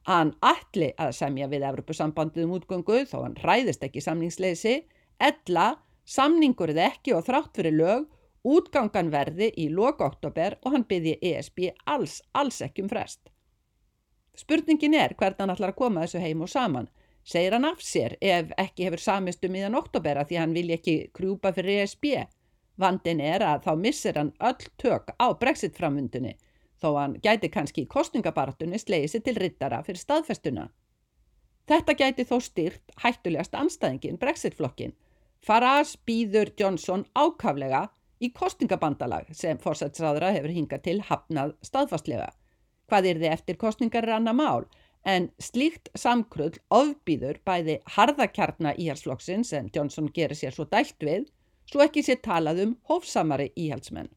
að 0.09 0.15
hann 0.15 0.31
ætli 0.45 0.89
að 0.97 1.11
semja 1.17 1.49
við 1.51 1.65
Evropasambandið 1.69 2.45
um 2.47 2.55
útgöngu 2.57 3.03
þó 3.09 3.17
hann 3.23 3.37
ræðist 3.43 3.83
ekki 3.85 4.01
samningsleysi, 4.01 4.75
ella 5.19 5.75
samningur 6.09 6.73
eða 6.73 6.87
ekki 6.89 7.13
og 7.13 7.25
þrátt 7.27 7.59
fyrir 7.59 7.75
lög, 7.77 8.07
útgangan 8.47 9.11
verði 9.13 9.51
í 9.61 9.67
lok 9.69 10.01
oktober 10.01 10.55
og 10.63 10.73
hann 10.73 10.87
byrði 10.89 11.17
ESB 11.31 11.67
alls, 11.85 12.21
alls 12.33 12.61
ekki 12.65 12.85
um 12.85 12.89
frest. 12.89 13.29
Spurningin 14.39 14.95
er 14.95 15.13
hvernig 15.19 15.43
hann 15.43 15.53
ætlar 15.53 15.73
að 15.73 15.81
koma 15.81 16.05
þessu 16.05 16.23
heim 16.23 16.41
og 16.45 16.49
saman. 16.49 16.87
Segir 17.23 17.53
hann 17.53 17.67
af 17.67 17.81
sér 17.83 18.15
ef 18.21 18.51
ekki 18.57 18.87
hefur 18.87 19.03
samist 19.03 19.45
um 19.45 19.55
íðan 19.55 19.77
oktobera 19.77 20.25
því 20.25 20.39
hann 20.39 20.53
vil 20.53 20.69
ekki 20.75 20.97
krjúpa 21.13 21.53
fyrir 21.53 21.83
ESB. 21.83 22.05
Vandin 22.79 23.19
er 23.21 23.43
að 23.43 23.65
þá 23.67 23.73
missir 23.77 24.17
hann 24.17 24.31
öll 24.39 24.69
tök 24.79 25.11
á 25.19 25.27
brexit 25.39 25.75
framvundunni 25.77 26.37
þó 26.79 26.95
hann 26.95 27.17
gæti 27.23 27.49
kannski 27.51 27.83
í 27.83 27.91
kostningabaratunni 27.91 28.79
slegið 28.79 29.13
sér 29.13 29.25
til 29.25 29.35
rittara 29.39 29.81
fyrir 29.83 30.01
staðfestuna. 30.01 30.69
Þetta 31.69 31.95
gæti 32.01 32.25
þó 32.25 32.39
styrt 32.41 32.95
hættulegast 33.03 33.55
anstæðingin 33.55 34.17
Brexit-flokkin. 34.21 34.95
Farage 35.45 35.99
býður 36.07 36.51
Johnson 36.57 37.05
ákaflega 37.13 37.85
í 38.19 38.31
kostningabandalag 38.35 39.29
sem 39.37 39.59
fórsætsræðra 39.61 40.31
hefur 40.35 40.55
hingað 40.55 40.85
til 40.87 40.97
hafnað 41.07 41.53
staðfastlega. 41.63 42.31
Hvað 42.89 43.11
er 43.11 43.21
þið 43.21 43.33
eftir 43.35 43.59
kostningar 43.61 44.09
annað 44.15 44.39
mál, 44.39 44.65
en 45.09 45.29
slíkt 45.41 45.89
samkrull 45.97 46.53
ofbýður 46.69 47.39
bæði 47.47 47.79
harðakjarna 47.95 48.75
íhalsflokksinn 48.77 49.45
sem 49.47 49.69
Johnson 49.75 50.09
gerir 50.13 50.37
sér 50.37 50.55
svo 50.55 50.67
dælt 50.69 51.01
við, 51.09 51.25
svo 51.69 51.81
ekki 51.85 52.03
sér 52.05 52.21
talað 52.25 52.63
um 52.65 52.75
hófsamari 52.89 53.49
íhalsmenn. 53.57 54.11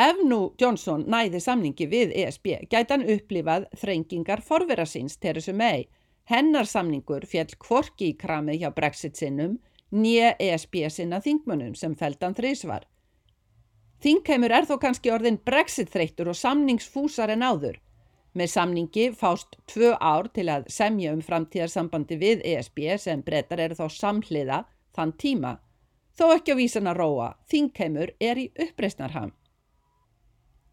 Ef 0.00 0.20
nú 0.24 0.38
Johnson 0.60 1.02
næði 1.10 1.40
samningi 1.44 1.88
við 1.90 2.12
ESB 2.22 2.52
gæti 2.70 2.94
hann 2.94 3.08
upplifað 3.16 3.66
þrengingar 3.80 4.42
forvera 4.46 4.86
síns 4.86 5.18
Theresa 5.18 5.52
May. 5.52 5.88
Hennar 6.30 6.68
samningur 6.68 7.26
fjall 7.26 7.50
kvorki 7.58 8.12
í 8.12 8.16
kramið 8.16 8.62
hjá 8.62 8.70
Brexit 8.76 9.18
sinnum 9.18 9.58
nýja 9.90 10.36
ESB 10.38 10.84
sinna 10.94 11.18
þingmönnum 11.20 11.74
sem 11.74 11.96
feldan 11.98 12.36
þrísvar. 12.38 12.86
Þingheimur 14.00 14.54
er 14.54 14.68
þó 14.68 14.76
kannski 14.80 15.10
orðin 15.12 15.40
Brexit 15.44 15.90
þreytur 15.92 16.30
og 16.32 16.38
samningsfúsar 16.38 17.34
en 17.34 17.44
áður. 17.44 17.80
Með 18.32 18.52
samningi 18.52 19.08
fást 19.18 19.56
tvö 19.66 19.96
ár 19.98 20.28
til 20.34 20.46
að 20.52 20.68
semja 20.70 21.10
um 21.16 21.22
framtíðarsambandi 21.24 22.18
við 22.20 22.44
ESB 22.46 22.78
sem 23.02 23.24
breytar 23.26 23.62
eru 23.64 23.74
þá 23.74 23.86
samhliða 23.96 24.62
þann 24.94 25.16
tíma. 25.18 25.56
Þó 26.14 26.26
ekki 26.36 26.54
á 26.54 26.60
vísan 26.60 26.90
að 26.90 27.00
róa, 27.00 27.28
þingheimur 27.50 28.14
er 28.20 28.38
í 28.38 28.46
uppreysnarham. 28.54 29.32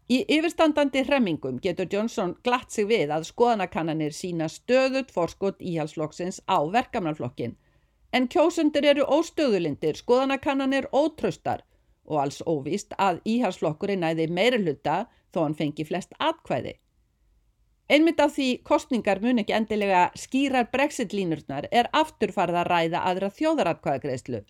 Í 0.08 0.22
yfirstandandi 0.24 1.02
hremmingum 1.04 1.58
getur 1.60 1.88
Johnson 1.92 2.36
glatt 2.46 2.70
sig 2.72 2.86
við 2.88 3.10
að 3.12 3.26
skoðanakannanir 3.28 4.14
sína 4.16 4.46
stöðut 4.48 5.10
forskot 5.12 5.58
íhalsflokksins 5.60 6.40
á 6.48 6.64
verkamannflokkin. 6.64 7.58
En 8.12 8.28
kjósundir 8.32 8.86
eru 8.88 9.04
óstöðulindir, 9.04 9.98
skoðanakannanir 10.00 10.88
ótröstar 10.96 11.66
og 12.08 12.22
alls 12.22 12.40
óvist 12.46 12.94
að 12.96 13.20
íhalsflokkurinn 13.28 14.00
næði 14.06 14.30
meiri 14.32 14.62
hluta 14.62 15.02
þó 15.34 15.42
hann 15.42 15.58
fengi 15.58 15.84
flest 15.84 16.14
atkvæði. 16.16 16.78
Einmitt 17.88 18.20
af 18.20 18.34
því 18.36 18.48
kostningar 18.68 19.22
mun 19.24 19.40
ekki 19.40 19.54
endilega 19.56 20.10
skýrar 20.18 20.66
brexit-línurnar 20.72 21.70
er 21.72 21.88
afturfarða 21.96 22.60
að 22.60 22.68
ræða 22.72 23.04
aðra 23.10 23.30
þjóðaratkvæðagreðslu 23.38 24.42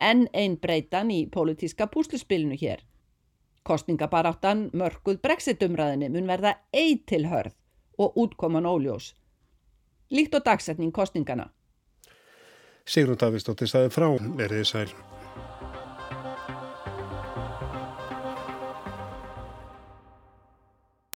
en 0.00 0.22
einn 0.32 0.56
breytan 0.60 1.10
í 1.12 1.26
pólitíska 1.32 1.90
púsluspilinu 1.92 2.56
hér. 2.56 2.80
Kostningabaráttan 3.68 4.70
mörguð 4.72 5.20
brexitumræðinni 5.20 6.08
mun 6.14 6.30
verða 6.30 6.54
eitilhörð 6.72 7.52
og 7.98 8.16
útkoman 8.16 8.68
óljós. 8.68 9.12
Líkt 10.10 10.38
og 10.38 10.46
dagsetning 10.46 10.94
kostningana. 10.94 11.50
Sigrun 12.86 13.18
Davíðsdóttir 13.18 13.68
staði 13.68 13.92
frá, 13.92 14.08
er 14.40 14.56
þið 14.56 14.66
sæl. 14.70 15.15